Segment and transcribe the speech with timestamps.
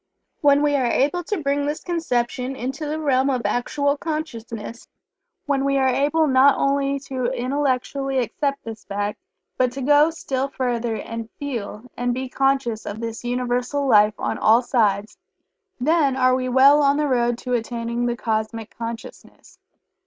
[0.39, 4.87] When we are able to bring this conception into the realm of actual consciousness
[5.45, 9.19] when we are able not only to intellectually accept this fact,
[9.59, 14.15] but to even go still further and feel and be conscious of this Universal Life
[14.17, 15.19] on all sides,
[15.79, 19.59] then are we well on the road to attaining the Cosmic Consciousness.